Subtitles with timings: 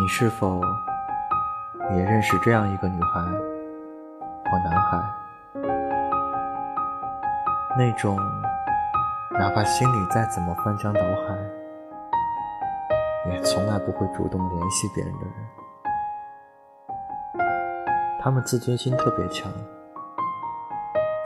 [0.00, 0.62] 你是否
[1.90, 4.98] 也认识这样一个女孩或男孩？
[7.76, 8.16] 那种
[9.32, 11.36] 哪怕心里再怎么翻江倒海，
[13.30, 15.34] 也从来不会主动联系别人的人。
[18.22, 19.52] 他们自尊心特别强，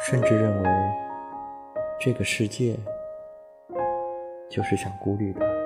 [0.01, 0.69] 甚至认为
[2.01, 2.77] 这个世界
[4.51, 5.64] 就是想孤立的。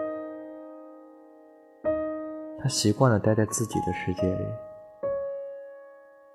[2.61, 4.45] 他习惯了待在自己的世界里，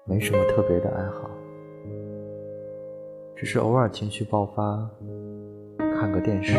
[0.05, 1.30] 没什么特别的爱好，
[3.36, 4.90] 只是偶尔情绪爆发，
[5.99, 6.58] 看个电视，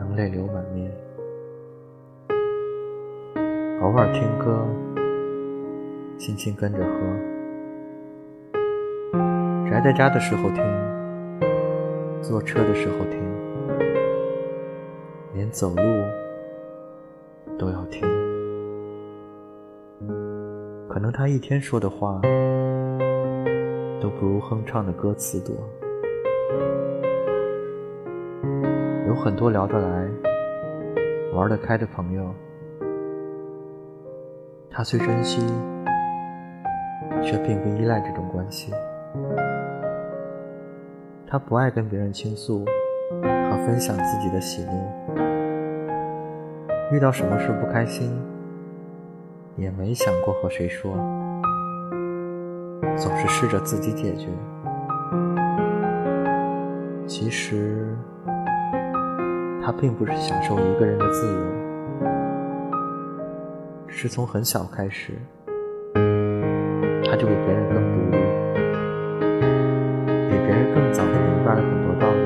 [0.00, 0.90] 能泪流满面；
[3.82, 4.66] 偶尔听歌，
[6.18, 6.90] 轻轻跟着喝。
[9.70, 10.60] 宅在家的时候听，
[12.20, 13.20] 坐车的时候听，
[15.34, 16.21] 连走路。
[17.62, 18.02] 都要听，
[20.88, 22.20] 可能他一天说的话
[24.00, 25.54] 都不如哼唱的歌词多。
[29.06, 30.08] 有很多聊得来、
[31.34, 32.34] 玩得开的朋友，
[34.68, 35.40] 他虽珍惜，
[37.22, 38.72] 却并不依赖这种关系。
[41.28, 42.64] 他不爱跟别人倾诉
[43.22, 45.41] 和分享自己的喜怒。
[46.92, 48.12] 遇到什么事不开心，
[49.56, 50.92] 也没想过和谁说，
[52.98, 54.28] 总是试着自己解决。
[57.06, 57.96] 其实，
[59.64, 61.40] 他并不是享受一个人的自由，
[63.88, 65.14] 是从很小开始，
[65.94, 68.18] 他就比别人更独立，
[70.28, 72.20] 比别人更早的明白了很多道理。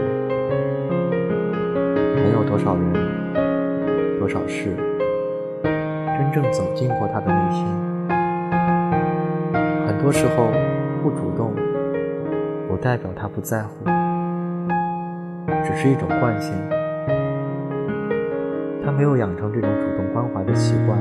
[2.17, 3.46] 没有多少人。
[4.27, 4.75] 多少事
[6.19, 7.65] 真正走进过他的内心？
[9.87, 10.49] 很多时候
[11.01, 11.55] 不主动，
[12.67, 13.85] 不代表他不在乎，
[15.65, 16.53] 只是一种惯性。
[18.85, 20.99] 他没有养成这种主动关怀的习惯，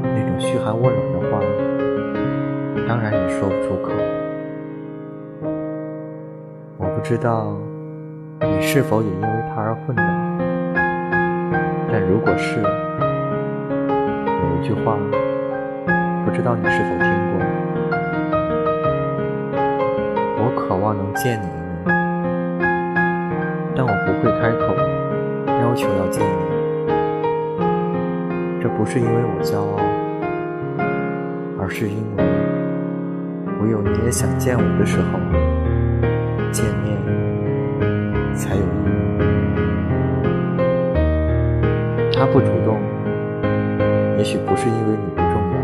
[0.00, 1.42] 那种嘘寒问暖的话，
[2.88, 3.92] 当然也说不出口。
[6.78, 7.54] 我不知道
[8.40, 10.38] 你是否也因为他而困扰。
[12.00, 12.62] 但如果是有
[14.54, 14.96] 一句话，
[16.24, 17.42] 不知道你是否听过？
[20.38, 21.90] 我渴望能见你一面，
[23.74, 24.76] 但我不会开口
[25.60, 26.30] 要求要见你。
[28.62, 29.80] 这不是因为我骄傲，
[31.60, 32.22] 而是因为
[33.60, 35.18] 唯有你也想见我的时候，
[36.52, 36.96] 见面
[38.36, 38.62] 才有
[42.18, 42.80] 他不主动，
[44.18, 45.56] 也许不是因为你不重要，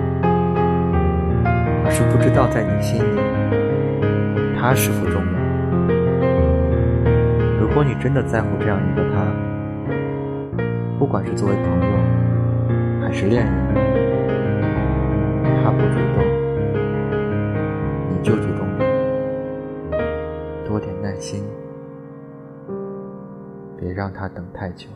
[1.84, 3.18] 而是不知道在你心里，
[4.56, 5.28] 他是否重要。
[7.60, 9.26] 如果你真的在乎这样一个他，
[10.96, 11.96] 不管是作为朋友
[13.02, 13.52] 还是恋人，
[15.64, 16.24] 他不主动，
[18.10, 18.64] 你就主动，
[20.64, 21.42] 多点耐心，
[23.76, 24.86] 别让他等太久。